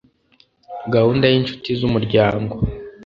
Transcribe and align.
Gahunda 0.93 1.25
y 1.27 1.35
inshuti 1.39 1.69
z 1.79 1.81
umuryango 1.89 2.55